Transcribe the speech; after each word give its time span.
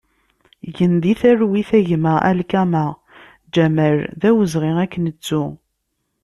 Gen 0.75 0.93
di 1.03 1.13
talwit 1.19 1.69
a 1.77 1.79
gma 1.87 2.13
Alkama 2.29 2.85
Ǧamal, 3.53 3.97
d 4.19 4.21
awezɣi 4.29 4.71
ad 4.83 4.89
k-nettu! 4.91 5.43